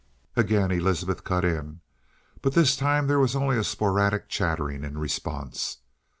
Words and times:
Again 0.35 0.71
Elizabeth 0.71 1.23
cut 1.23 1.45
in. 1.45 1.81
But 2.41 2.53
this 2.53 2.75
time 2.75 3.05
there 3.05 3.19
was 3.19 3.35
only 3.35 3.59
a 3.59 3.63
sporadic 3.63 4.29
chattering 4.29 4.83
in 4.83 4.97
response. 4.97 5.77